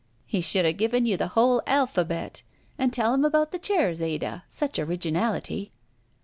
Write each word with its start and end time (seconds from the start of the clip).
"He 0.25 0.41
should 0.41 0.65
have 0.65 0.77
given 0.77 1.05
you 1.05 1.15
the 1.15 1.27
whole 1.37 1.61
alpha^ 1.67 2.07
bet. 2.07 2.41
And 2.75 2.91
tell 2.91 3.13
him 3.13 3.23
about 3.23 3.51
the 3.51 3.59
chairs, 3.59 4.01
Ada. 4.01 4.45
Sudi 4.49 4.83
originality." 4.83 5.71